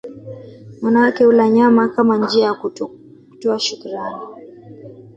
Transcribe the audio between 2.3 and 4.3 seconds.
ya kutoa shukurani